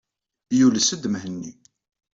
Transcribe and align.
Yules-d 0.57 1.03
Mhenni. 1.13 1.51